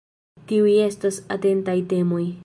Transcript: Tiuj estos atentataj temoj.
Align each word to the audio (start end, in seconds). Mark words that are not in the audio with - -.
Tiuj 0.51 0.71
estos 0.85 1.19
atentataj 1.37 1.79
temoj. 1.93 2.25